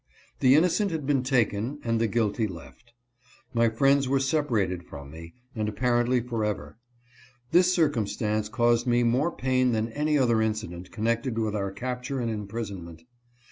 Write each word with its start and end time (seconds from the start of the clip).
The 0.39 0.55
innocent 0.55 0.89
had 0.89 1.05
been 1.05 1.21
taken 1.21 1.77
and 1.83 2.01
the 2.01 2.07
guilty 2.07 2.47
left. 2.47 2.91
My 3.53 3.69
friends 3.69 4.07
were 4.09 4.19
separated 4.19 4.83
from 4.83 5.11
me, 5.11 5.35
and 5.55 5.69
apparently 5.69 6.21
forever. 6.21 6.79
This 7.51 7.71
circumstance 7.71 8.49
caused 8.49 8.87
me 8.87 9.03
more 9.03 9.31
pain 9.31 9.73
than 9.73 9.89
any 9.89 10.17
other 10.17 10.41
incident 10.41 10.89
connected 10.89 11.37
with 11.37 11.55
our 11.55 11.71
capture 11.71 12.19
and 12.19 12.31
imprisonment. 12.31 13.03